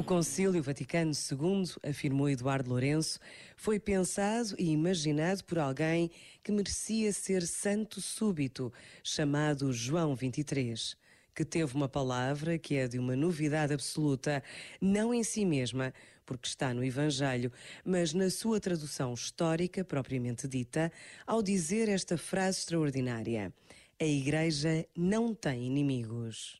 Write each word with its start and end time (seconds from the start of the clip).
O 0.00 0.02
Concílio 0.02 0.62
Vaticano 0.62 1.12
II, 1.12 1.90
afirmou 1.90 2.30
Eduardo 2.30 2.70
Lourenço, 2.70 3.20
foi 3.54 3.78
pensado 3.78 4.54
e 4.58 4.70
imaginado 4.70 5.44
por 5.44 5.58
alguém 5.58 6.10
que 6.42 6.50
merecia 6.50 7.12
ser 7.12 7.46
santo 7.46 8.00
súbito, 8.00 8.72
chamado 9.04 9.74
João 9.74 10.14
23, 10.14 10.96
que 11.34 11.44
teve 11.44 11.74
uma 11.74 11.86
palavra 11.86 12.58
que 12.58 12.76
é 12.76 12.88
de 12.88 12.98
uma 12.98 13.14
novidade 13.14 13.74
absoluta, 13.74 14.42
não 14.80 15.12
em 15.12 15.22
si 15.22 15.44
mesma, 15.44 15.92
porque 16.24 16.48
está 16.48 16.72
no 16.72 16.82
Evangelho, 16.82 17.52
mas 17.84 18.14
na 18.14 18.30
sua 18.30 18.58
tradução 18.58 19.12
histórica 19.12 19.84
propriamente 19.84 20.48
dita, 20.48 20.90
ao 21.26 21.42
dizer 21.42 21.90
esta 21.90 22.16
frase 22.16 22.60
extraordinária: 22.60 23.52
A 24.00 24.04
Igreja 24.06 24.86
não 24.96 25.34
tem 25.34 25.66
inimigos. 25.66 26.58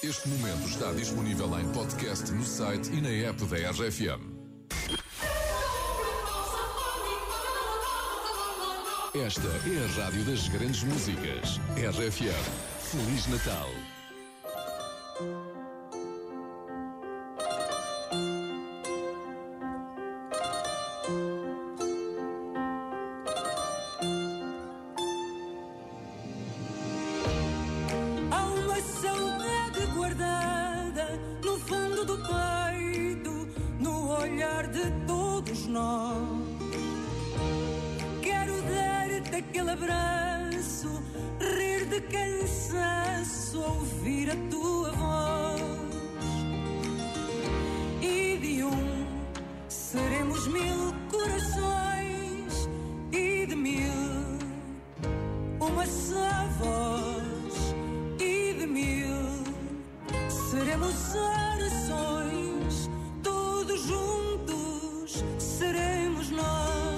Este 0.00 0.28
momento 0.28 0.68
está 0.68 0.92
disponível 0.92 1.58
em 1.58 1.68
podcast 1.72 2.30
no 2.30 2.44
site 2.44 2.88
e 2.92 3.00
na 3.00 3.08
app 3.08 3.44
da 3.46 3.56
RFM. 3.72 4.38
Esta 9.12 9.48
é 9.48 9.84
a 9.84 10.04
rádio 10.04 10.24
das 10.24 10.46
grandes 10.50 10.84
músicas. 10.84 11.58
RFM. 11.76 12.30
Feliz 12.80 13.26
Natal. 13.26 13.68
De 34.72 34.90
todos 35.06 35.66
nós. 35.66 36.16
Quero 38.22 38.52
dar-te 38.62 39.36
aquele 39.36 39.70
abraço, 39.70 41.02
rir 41.40 41.86
de 41.86 42.00
cansaço, 42.02 43.60
ouvir 43.60 44.30
a 44.30 44.36
tua 44.50 44.90
voz. 44.92 45.62
E 48.00 48.38
de 48.38 48.64
um 48.64 49.06
seremos 49.68 50.46
mil 50.48 50.94
corações, 51.10 52.68
e 53.12 53.46
de 53.46 53.56
mil 53.56 54.28
uma 55.60 55.84
só 55.86 56.46
voz 56.58 57.74
e 58.20 58.54
de 58.54 58.66
mil 58.66 59.44
seremos 60.30 61.14
orações, 61.14 62.88
todos 63.68 63.82
juntos 63.82 65.24
seremos 65.38 66.30
nós. 66.30 66.97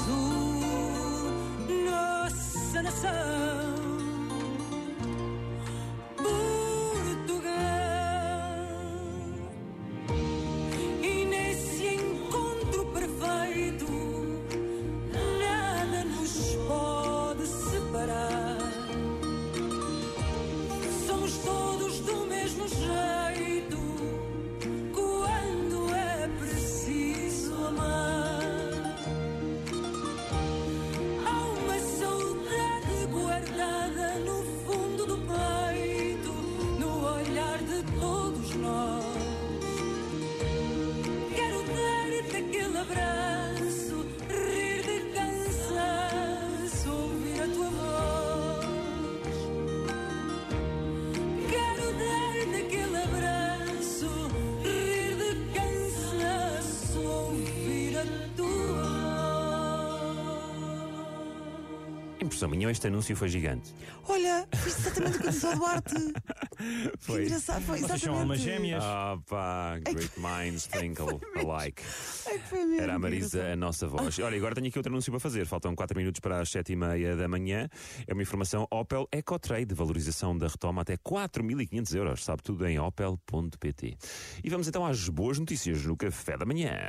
azul. 0.00 1.34
No, 1.84 2.28
se 2.30 2.82
no 34.18 34.42
fundo 34.64 35.06
do 35.06 35.16
peito, 35.18 36.32
no 36.78 37.14
olhar 37.14 37.58
de 37.58 37.82
todos 37.98 38.54
nós. 38.56 39.03
Impressão 62.24 62.48
minha, 62.48 62.70
este 62.70 62.86
anúncio 62.86 63.14
foi 63.14 63.28
gigante. 63.28 63.74
Olha, 64.08 64.48
fiz 64.56 64.78
exatamente 64.78 65.18
o 65.18 65.20
que 65.20 65.28
disse 65.28 65.46
ao 65.46 65.56
Duarte. 65.56 65.94
Que 67.04 67.12
engraçado, 67.12 67.62
foi 67.62 67.80
Vocês 67.80 68.00
são 68.00 68.14
almas 68.14 68.40
gêmeas. 68.40 68.82
Ah, 68.82 69.18
pá, 69.28 69.78
great 69.80 70.12
minds 70.18 70.66
think 70.66 71.00
alike. 71.00 71.82
Que 71.82 72.38
foi 72.38 72.64
mesmo, 72.64 72.80
Era 72.80 72.94
a 72.94 72.98
Marisa, 72.98 73.52
a 73.52 73.56
nossa 73.56 73.88
voz. 73.88 74.18
Olha, 74.20 74.36
agora 74.36 74.54
tenho 74.54 74.68
aqui 74.68 74.78
outro 74.78 74.92
anúncio 74.92 75.10
para 75.10 75.20
fazer. 75.20 75.46
Faltam 75.46 75.74
4 75.74 75.98
minutos 75.98 76.20
para 76.20 76.40
as 76.40 76.48
7 76.50 76.72
e 76.72 76.76
meia 76.76 77.16
da 77.16 77.26
manhã. 77.26 77.68
É 78.06 78.12
uma 78.12 78.22
informação 78.22 78.66
Opel 78.70 79.08
EcoTrade, 79.12 79.74
valorização 79.74 80.38
da 80.38 80.46
retoma 80.46 80.82
até 80.82 80.96
4.500 80.96 81.94
euros. 81.96 82.24
Sabe 82.24 82.42
tudo 82.42 82.66
em 82.66 82.78
opel.pt. 82.78 83.96
E 84.42 84.48
vamos 84.48 84.68
então 84.68 84.86
às 84.86 85.08
boas 85.08 85.38
notícias 85.38 85.84
no 85.84 85.96
café 85.96 86.36
da 86.36 86.46
manhã. 86.46 86.88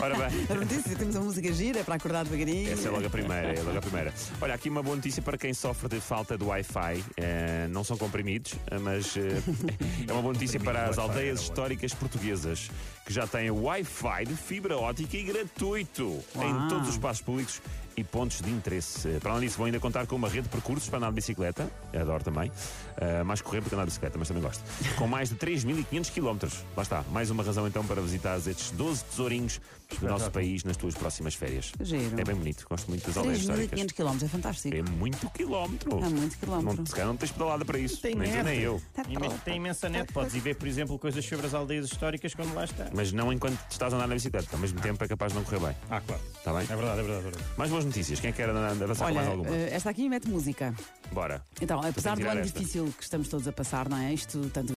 Ora 0.00 0.16
bem. 0.16 0.46
A 0.50 0.54
notícia, 0.54 0.96
temos 0.96 1.16
a 1.16 1.20
música 1.20 1.52
gira 1.52 1.80
é 1.80 1.82
para 1.82 1.94
acordar 1.94 2.24
devagarinho. 2.24 2.72
Essa 2.72 2.88
é 2.88 2.90
logo 2.90 3.06
a 3.06 3.10
primeira, 3.10 3.54
é 3.54 3.62
logo 3.62 3.78
a 3.78 3.80
primeira. 3.80 4.14
Olha, 4.40 4.54
aqui 4.54 4.68
uma 4.68 4.82
boa 4.82 4.96
notícia 4.96 5.22
para 5.22 5.38
quem 5.38 5.54
sofre 5.54 5.88
de 5.88 6.00
falta 6.00 6.36
de 6.36 6.44
Wi-Fi. 6.44 7.04
Eh, 7.16 7.66
não 7.70 7.84
são 7.84 7.96
comprimidos, 7.96 8.54
eh, 8.70 8.78
mas 8.78 9.16
eh, 9.16 9.42
é 10.08 10.12
uma 10.12 10.22
boa 10.22 10.34
notícia 10.34 10.60
para 10.60 10.86
as 10.86 10.98
aldeias 10.98 11.40
históricas 11.42 11.94
portuguesas 11.94 12.70
que 13.04 13.12
já 13.12 13.26
têm 13.26 13.50
Wi-Fi 13.50 14.26
de 14.26 14.36
fibra 14.36 14.76
ótica 14.76 15.16
e 15.16 15.22
gratuito 15.22 16.22
Uau. 16.34 16.48
em 16.48 16.68
todos 16.68 16.88
os 16.88 16.94
espaços 16.94 17.22
públicos 17.22 17.60
e 17.96 18.04
pontos 18.04 18.40
de 18.40 18.50
interesse. 18.50 19.08
Para 19.20 19.32
além 19.32 19.46
disso, 19.46 19.56
vão 19.58 19.66
ainda 19.66 19.78
contar 19.80 20.06
com 20.06 20.16
uma 20.16 20.28
rede 20.28 20.42
de 20.42 20.48
percursos 20.48 20.88
para 20.88 20.98
andar 20.98 21.08
de 21.10 21.14
bicicleta. 21.16 21.70
Adoro 21.94 22.22
também. 22.24 22.50
Eh, 22.96 23.22
mais 23.22 23.40
correr 23.40 23.60
do 23.60 23.68
que 23.68 23.74
andar 23.74 23.84
de 23.84 23.90
bicicleta, 23.90 24.18
mas 24.18 24.28
também 24.28 24.42
gosto. 24.42 24.62
Com 24.96 25.06
mais 25.06 25.28
de 25.30 25.36
3.500 25.36 26.10
quilómetros. 26.12 26.64
Lá 26.76 26.82
está. 26.82 27.02
Mais 27.10 27.30
uma 27.30 27.42
razão 27.42 27.66
então 27.66 27.84
para 27.84 28.00
visitar 28.00 28.36
estes 28.38 28.70
12 28.72 29.04
tesourinhos 29.04 29.60
do 30.00 30.06
nosso 30.08 30.30
país 30.30 30.64
nas 30.64 30.76
tuas 30.76 30.94
próximas 30.94 31.34
férias. 31.34 31.72
Giro. 31.80 32.18
É 32.18 32.24
bem 32.24 32.34
bonito, 32.34 32.66
gosto 32.68 32.88
muito 32.88 33.06
das 33.06 33.16
aldeias 33.16 33.40
históricas. 33.40 33.80
3.500 33.80 33.92
km, 33.94 34.24
é 34.24 34.28
fantástico. 34.28 34.76
É 34.76 34.82
muito 34.82 35.30
quilómetro. 35.30 35.98
É 36.04 36.08
muito 36.08 36.38
quilómetro. 36.38 36.78
Não, 36.78 36.86
se 36.86 36.92
calhar 36.92 37.08
não 37.08 37.16
tens 37.16 37.30
pedalada 37.32 37.64
para 37.64 37.78
isso. 37.78 38.00
Tem 38.00 38.14
nem 38.14 38.30
tu 38.32 38.42
nem 38.44 38.60
eu. 38.60 38.82
Imen- 39.08 39.30
Tem 39.44 39.56
imensa 39.56 39.88
net. 39.88 40.12
Podes 40.12 40.34
ir 40.34 40.40
ver, 40.40 40.56
por 40.56 40.66
exemplo, 40.66 40.98
coisas 40.98 41.24
sobre 41.24 41.46
as 41.46 41.54
aldeias 41.54 41.86
históricas 41.86 42.34
quando 42.34 42.54
lá 42.54 42.64
está. 42.64 42.88
Mas 42.94 43.12
não 43.12 43.32
enquanto 43.32 43.58
estás 43.70 43.92
a 43.92 43.96
andar 43.96 44.06
na 44.06 44.14
bicicleta. 44.14 44.48
Ao 44.52 44.58
mesmo 44.58 44.80
tempo 44.80 45.02
é 45.04 45.08
capaz 45.08 45.32
de 45.32 45.38
não 45.38 45.44
correr 45.44 45.60
bem. 45.60 45.76
Ah, 45.90 46.00
claro. 46.00 46.22
Está 46.38 46.52
bem? 46.52 46.62
É 46.62 46.76
verdade, 46.76 47.00
é 47.00 47.02
verdade, 47.02 47.18
é 47.18 47.22
verdade. 47.30 47.44
Mais 47.56 47.70
notícias. 47.84 48.20
Quem 48.20 48.30
é 48.30 48.32
quer 48.32 48.48
avançar 48.50 48.96
com 48.96 49.04
Olha, 49.04 49.14
mais 49.14 49.28
alguma? 49.28 49.50
eh, 49.54 49.70
esta 49.72 49.90
aqui 49.90 50.08
mete 50.08 50.28
música. 50.28 50.74
Bora. 51.12 51.42
Então, 51.60 51.80
apesar 51.80 52.16
do 52.16 52.26
ano 52.28 52.40
esta. 52.40 52.58
difícil 52.58 52.92
que 52.96 53.02
estamos 53.02 53.28
todos 53.28 53.48
a 53.48 53.52
passar, 53.52 53.88
não 53.88 53.96
é? 53.98 54.12
Isto, 54.12 54.50
tanto 54.52 54.70